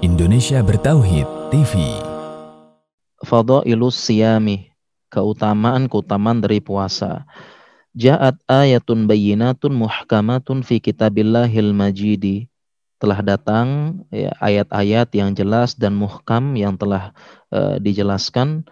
[0.00, 1.76] Indonesia Bertauhid TV.
[3.20, 4.72] Fadailus siyami,
[5.12, 7.28] keutamaan-keutamaan dari puasa.
[7.92, 12.48] Ja'at ayatun bayyinatun muhkamatun fi kitabillahil majidi.
[12.96, 17.12] Telah datang ya, ayat-ayat yang jelas dan muhkam yang telah
[17.52, 18.64] uh, dijelaskan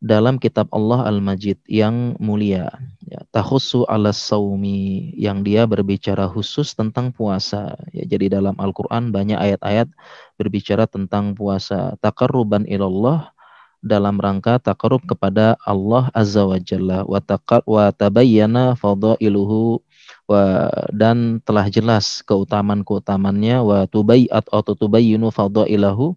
[0.00, 2.72] dalam kitab Allah Al-Majid yang mulia.
[3.04, 7.76] Ya, tahussu ala saumi yang dia berbicara khusus tentang puasa.
[7.92, 9.92] Ya, jadi dalam Al-Quran banyak ayat-ayat
[10.40, 12.00] berbicara tentang puasa.
[12.00, 13.28] Taqarruban ilallah
[13.80, 17.20] dalam rangka takarub kepada Allah Azza wa Jalla wa,
[17.64, 19.80] wa tabayyana fadailuhu
[20.28, 26.12] wa dan telah jelas keutamaan-keutamannya wa tubayat atau tubayyinu fadailahu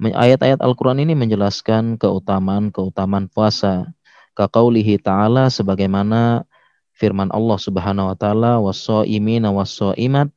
[0.00, 3.92] Ayat-ayat Al-Quran ini menjelaskan keutamaan-keutamaan puasa.
[4.32, 6.48] Kaqaulihi ta'ala sebagaimana
[6.96, 10.32] firman Allah Subhanahu wa taala was-shaimina was-shaimat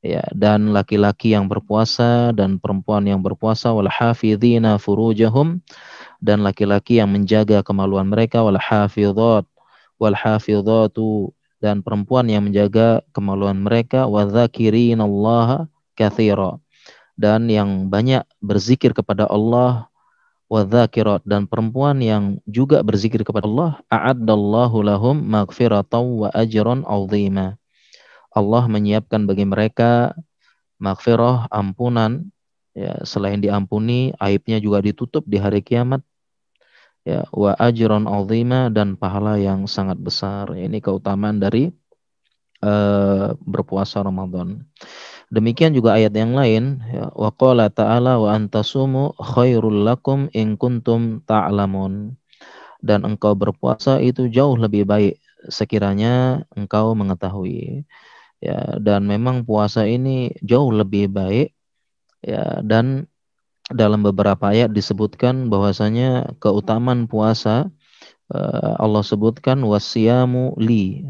[0.00, 5.60] ya dan laki-laki yang berpuasa dan perempuan yang berpuasa wal hafizina furujahum
[6.24, 9.44] dan laki-laki yang menjaga kemaluan mereka wal hafizat
[10.00, 16.60] wal hafizatu dan perempuan yang menjaga kemaluan mereka wa dzakirinallaha katsira
[17.16, 19.88] dan yang banyak berzikir kepada Allah
[20.46, 20.62] wa
[21.26, 27.58] dan perempuan yang juga berzikir kepada Allah a'addallahu lahum maghfiratan wa ajran azima.
[28.30, 30.14] Allah menyiapkan bagi mereka
[30.78, 32.30] maghfirah ampunan
[32.76, 36.04] ya selain diampuni aibnya juga ditutup di hari kiamat
[37.02, 40.54] ya wa ajran azima dan pahala yang sangat besar.
[40.54, 41.74] Ini keutamaan dari
[42.62, 44.62] uh, berpuasa Ramadan
[45.30, 51.22] Demikian juga ayat yang lain, ya, wa qala ta'ala wa antasumu khairul lakum in kuntum
[51.26, 52.14] ta'lamun.
[52.78, 55.18] Dan engkau berpuasa itu jauh lebih baik
[55.50, 57.82] sekiranya engkau mengetahui.
[58.38, 61.56] Ya, dan memang puasa ini jauh lebih baik
[62.26, 63.06] ya dan
[63.72, 67.70] dalam beberapa ayat disebutkan bahwasanya keutamaan puasa
[68.30, 71.06] eh, Allah sebutkan wasiyamu li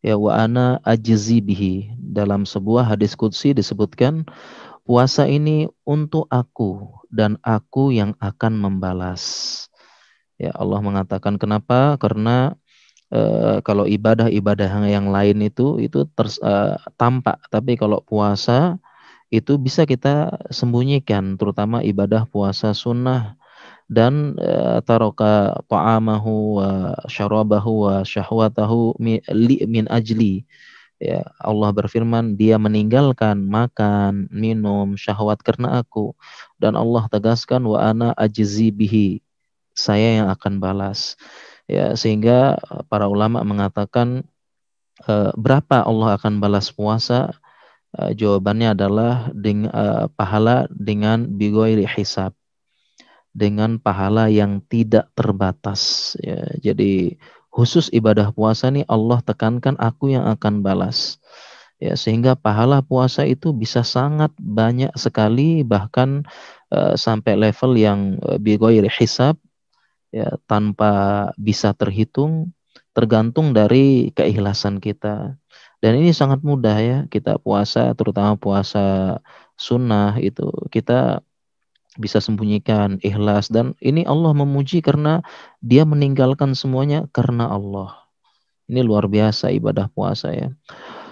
[0.00, 1.94] ya wa ana ajzi bihi.
[1.96, 4.26] Dalam sebuah hadis qudsi disebutkan
[4.84, 9.22] puasa ini untuk aku dan aku yang akan membalas.
[10.40, 12.00] Ya Allah mengatakan kenapa?
[12.00, 12.56] Karena
[13.12, 17.38] uh, kalau ibadah-ibadah yang lain itu itu ter, uh, tampak.
[17.52, 18.80] Tapi kalau puasa
[19.30, 23.39] itu bisa kita sembunyikan terutama ibadah puasa sunnah
[23.90, 26.70] dan uh, taraka ta'amahu wa
[27.10, 30.46] syarabahu wa syahwatahu min ajli.
[31.02, 36.14] Ya Allah berfirman dia meninggalkan makan minum syahwat karena aku.
[36.62, 39.26] Dan Allah tegaskan wa ana ajzi bihi.
[39.74, 41.18] Saya yang akan balas.
[41.66, 44.22] Ya sehingga para ulama mengatakan
[45.10, 47.34] uh, berapa Allah akan balas puasa?
[47.90, 52.38] Uh, jawabannya adalah dengan uh, pahala dengan bigoiri hisab
[53.30, 56.12] dengan pahala yang tidak terbatas.
[56.22, 57.16] Ya, jadi
[57.50, 61.18] khusus ibadah puasa nih Allah tekankan aku yang akan balas.
[61.80, 66.28] Ya, sehingga pahala puasa itu bisa sangat banyak sekali bahkan
[66.68, 68.36] uh, sampai level yang uh,
[68.92, 69.40] hisab
[70.12, 72.52] ya tanpa bisa terhitung
[72.92, 75.40] tergantung dari keikhlasan kita.
[75.80, 79.16] Dan ini sangat mudah ya kita puasa terutama puasa
[79.56, 81.24] sunnah itu kita
[81.98, 85.24] bisa sembunyikan ikhlas dan ini Allah memuji karena
[85.58, 88.06] dia meninggalkan semuanya karena Allah.
[88.70, 90.54] Ini luar biasa ibadah puasa ya.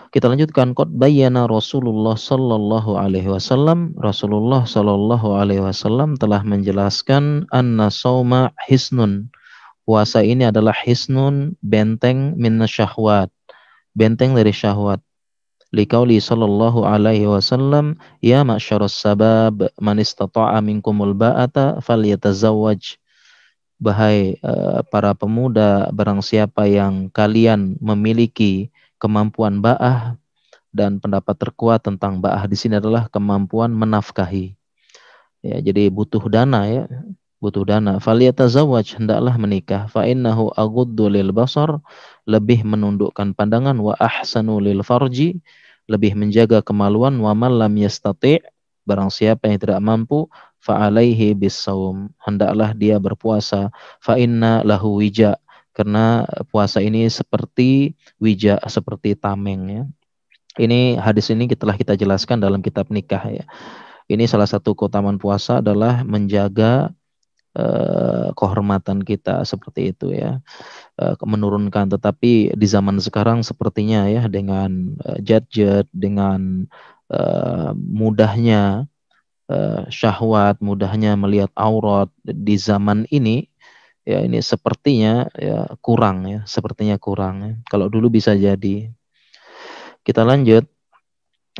[0.08, 7.90] Kita lanjutkan qad bayyana Rasulullah sallallahu alaihi wasallam Rasulullah sallallahu alaihi wasallam telah menjelaskan anna
[7.90, 9.28] sauma hisnun.
[9.84, 13.28] Puasa ini adalah hisnun benteng min syahwat.
[13.92, 15.02] Benteng dari syahwat
[15.74, 22.96] liqauli sallallahu alaihi wasallam ya ma'syarus sabab man istata'a minkumul ba'ata falyatazawwaj.
[23.78, 30.18] Bahai uh, para pemuda barang siapa yang kalian memiliki kemampuan ba'ah
[30.74, 34.58] dan pendapat terkuat tentang ba'ah di sini adalah kemampuan menafkahi.
[35.46, 36.90] Ya jadi butuh dana ya
[37.38, 38.02] butuh dana.
[38.02, 39.86] Falyatazawwaj hendaklah menikah.
[39.90, 41.78] Fa innahu aghuddu lil basar
[42.26, 43.78] lebih menundukkan pandangan.
[43.78, 45.38] Wa ahsanu lil farji
[45.86, 47.16] lebih menjaga kemaluan.
[47.22, 48.42] Wa man lam yastati
[48.88, 53.70] barang siapa yang tidak mampu fa alaihi bisawm hendaklah dia berpuasa.
[54.02, 55.38] Fa inna lahu wija
[55.76, 59.84] karena puasa ini seperti wija seperti tameng ya.
[60.58, 63.46] Ini hadis ini telah kita jelaskan dalam kitab nikah ya.
[64.10, 66.90] Ini salah satu keutamaan puasa adalah menjaga
[67.58, 70.38] uh, kehormatan kita seperti itu ya
[71.02, 76.70] uh, menurunkan tetapi di zaman sekarang sepertinya ya dengan uh, jet-jet dengan
[77.88, 78.84] mudahnya
[79.88, 83.48] syahwat, mudahnya melihat aurat di zaman ini
[84.08, 87.52] ya ini sepertinya ya kurang ya, sepertinya kurang ya.
[87.68, 88.92] Kalau dulu bisa jadi.
[90.00, 90.64] Kita lanjut.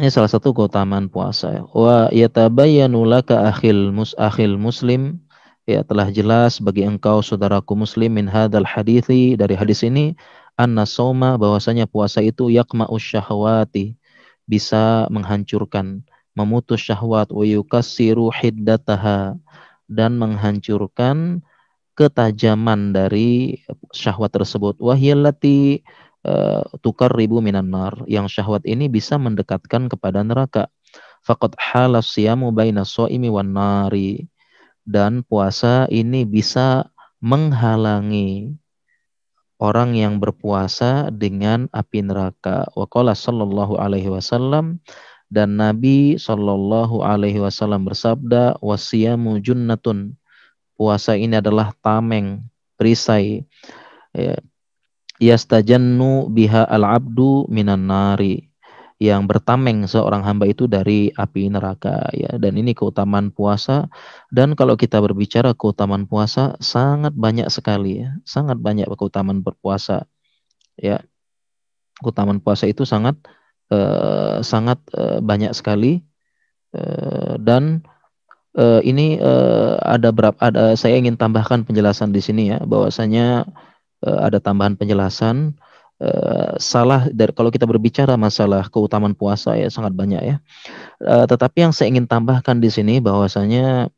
[0.00, 1.60] Ini salah satu keutamaan puasa.
[1.74, 5.20] Wa yatabayyanu laka akhil mus akhil muslim
[5.68, 10.16] ya telah jelas bagi engkau saudaraku muslim min hadzal hadithi dari hadis ini
[10.56, 13.92] anna soma bahwasanya puasa itu yakma'u syahwati
[14.48, 16.00] bisa menghancurkan
[16.32, 19.36] memutus syahwat wa yukassiru hiddataha
[19.92, 21.44] dan menghancurkan
[21.92, 23.60] ketajaman dari
[23.92, 25.84] syahwat tersebut wahyallati
[26.24, 28.06] uh, tukar ribu minan nar.
[28.06, 30.70] Yang syahwat ini bisa mendekatkan kepada neraka.
[31.26, 34.30] Faqad halas siyamu baina so'imi wan nari.
[34.88, 36.88] Dan puasa ini bisa
[37.20, 38.56] menghalangi
[39.60, 42.64] orang yang berpuasa dengan api neraka.
[42.72, 44.80] Wa qala sallallahu alaihi wasallam
[45.28, 50.16] dan Nabi sallallahu alaihi wasallam bersabda wasiyamu junnatun.
[50.78, 52.48] Puasa ini adalah tameng,
[52.80, 53.44] perisai.
[54.16, 54.40] Ya,
[55.20, 58.47] yastajannu biha al-abdu minan nari
[58.98, 62.34] yang bertameng seorang hamba itu dari api neraka ya.
[62.34, 63.86] Dan ini keutamaan puasa.
[64.30, 68.18] Dan kalau kita berbicara keutamaan puasa sangat banyak sekali ya.
[68.26, 70.06] Sangat banyak keutamaan berpuasa
[70.74, 70.98] ya.
[72.02, 73.18] Keutamaan puasa itu sangat
[73.70, 76.02] uh, sangat uh, banyak sekali
[76.74, 77.82] uh, dan
[78.58, 83.46] uh, ini uh, ada berapa ada saya ingin tambahkan penjelasan di sini ya bahwasanya
[84.06, 85.58] uh, ada tambahan penjelasan
[86.02, 90.36] uh, salah dari kalau kita berbicara masalah keutamaan puasa ya sangat banyak ya.
[91.02, 93.90] Uh, tetapi yang saya ingin tambahkan di sini bahwasanya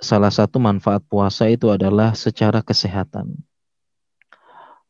[0.00, 3.36] salah satu manfaat puasa itu adalah secara kesehatan.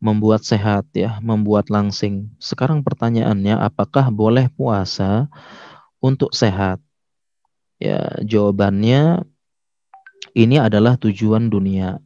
[0.01, 2.33] Membuat sehat ya, membuat langsing.
[2.41, 5.29] Sekarang pertanyaannya apakah boleh puasa
[6.01, 6.81] untuk sehat?
[7.77, 9.29] Ya, jawabannya
[10.33, 12.01] ini adalah tujuan dunia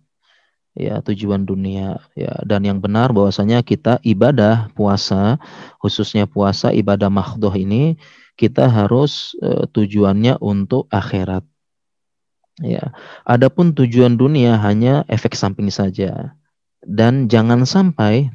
[0.74, 2.02] ya tujuan dunia.
[2.18, 5.38] Ya dan yang benar bahwasanya kita ibadah puasa
[5.78, 7.96] khususnya puasa ibadah makhdoh ini
[8.34, 11.46] kita harus uh, tujuannya untuk akhirat.
[12.62, 12.94] Ya
[13.26, 16.34] adapun tujuan dunia hanya efek samping saja.
[16.84, 18.28] Dan jangan sampai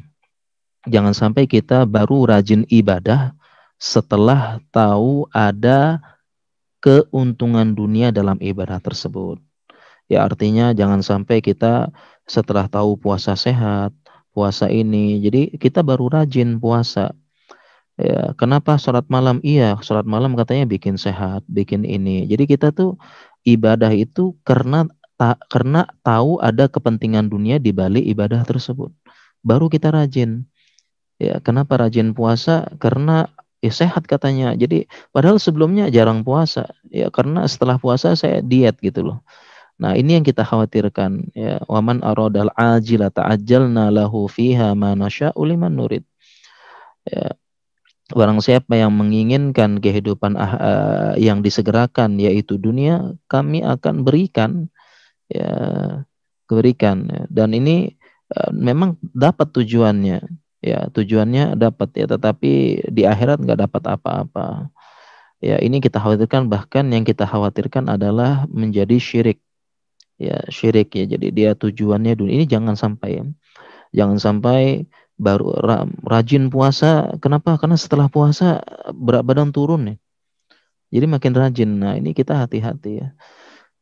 [0.90, 3.38] jangan sampai kita baru rajin ibadah
[3.80, 6.04] setelah tahu ada
[6.84, 9.40] keuntungan dunia dalam ibadah tersebut.
[10.10, 11.94] Ya artinya jangan sampai kita
[12.30, 13.90] setelah tahu puasa sehat,
[14.30, 15.18] puasa ini.
[15.26, 17.12] Jadi kita baru rajin puasa.
[18.00, 19.44] Ya, kenapa sholat malam?
[19.44, 22.24] Iya, sholat malam katanya bikin sehat, bikin ini.
[22.30, 22.96] Jadi kita tuh
[23.44, 24.88] ibadah itu karena
[25.20, 28.94] ta, karena tahu ada kepentingan dunia di balik ibadah tersebut.
[29.44, 30.48] Baru kita rajin.
[31.20, 32.72] Ya, kenapa rajin puasa?
[32.80, 33.28] Karena
[33.60, 34.56] ya sehat katanya.
[34.56, 36.72] Jadi padahal sebelumnya jarang puasa.
[36.88, 39.20] Ya karena setelah puasa saya diet gitu loh.
[39.80, 41.64] Nah, ini yang kita khawatirkan ya.
[41.72, 46.04] Waman aradal ajila ta'ajjalna lahu fiha ma nasya'u liman nurid.
[47.08, 47.34] Ya.
[48.10, 54.68] Barang siapa yang menginginkan kehidupan uh, yang disegerakan yaitu dunia, kami akan berikan
[55.30, 55.54] ya
[56.50, 57.94] berikan dan ini
[58.34, 60.26] uh, memang dapat tujuannya
[60.60, 64.74] ya tujuannya dapat ya tetapi di akhirat nggak dapat apa-apa
[65.40, 69.40] ya ini kita khawatirkan bahkan yang kita khawatirkan adalah menjadi syirik
[70.20, 71.08] ya syirik ya.
[71.08, 73.26] Jadi dia tujuannya dunia ini jangan sampai ya.
[73.96, 74.86] Jangan sampai
[75.18, 75.56] baru
[76.06, 77.16] rajin puasa.
[77.24, 77.58] Kenapa?
[77.58, 78.62] Karena setelah puasa
[78.94, 79.96] berat badan turun ya.
[80.94, 81.70] Jadi makin rajin.
[81.80, 83.10] Nah, ini kita hati-hati ya.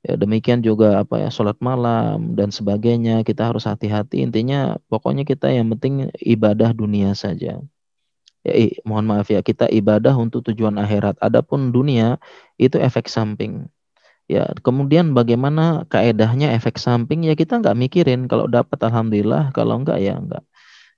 [0.05, 5.51] Ya, demikian juga apa ya sholat malam dan sebagainya kita harus hati-hati intinya pokoknya kita
[5.51, 7.59] yang penting ibadah dunia saja
[8.47, 12.23] ya eh, mohon maaf ya kita ibadah untuk tujuan akhirat adapun dunia
[12.55, 13.67] itu efek samping
[14.27, 20.03] Ya, kemudian bagaimana kaedahnya efek samping ya kita nggak mikirin kalau dapat alhamdulillah, kalau enggak
[20.03, 20.43] ya enggak.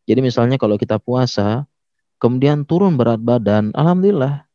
[0.09, 1.69] Jadi misalnya kalau kita puasa,
[2.17, 4.49] kemudian turun berat badan, alhamdulillah.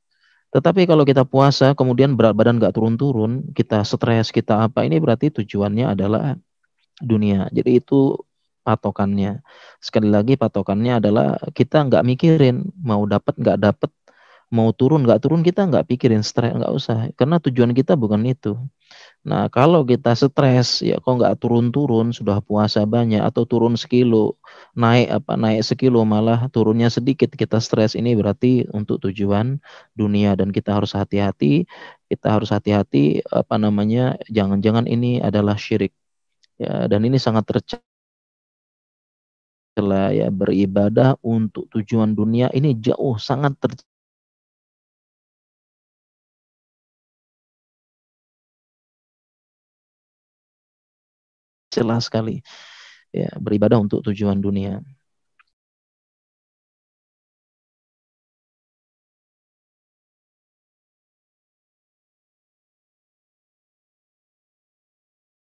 [0.50, 5.30] Tetapi kalau kita puasa, kemudian berat badan nggak turun-turun, kita stres, kita apa, ini berarti
[5.30, 6.34] tujuannya adalah
[6.98, 7.46] dunia.
[7.54, 8.18] Jadi itu
[8.66, 9.42] patokannya.
[9.78, 13.90] Sekali lagi patokannya adalah kita nggak mikirin mau dapat nggak dapat
[14.54, 16.98] mau turun nggak turun kita nggak pikirin stres nggak usah.
[17.18, 18.54] Karena tujuan kita bukan itu.
[19.26, 24.38] Nah kalau kita stres ya kok nggak turun-turun sudah puasa banyak atau turun sekilo
[24.78, 29.58] naik apa naik sekilo malah turunnya sedikit kita stres ini berarti untuk tujuan
[29.98, 30.38] dunia.
[30.38, 31.66] Dan kita harus hati-hati
[32.10, 35.90] kita harus hati-hati apa namanya jangan-jangan ini adalah syirik.
[36.62, 37.82] Ya dan ini sangat tercela
[40.14, 40.30] ya.
[40.30, 43.74] Beribadah untuk tujuan dunia ini jauh sangat ter
[51.74, 52.40] jelas sekali.
[53.14, 54.82] Ya, beribadah untuk tujuan dunia.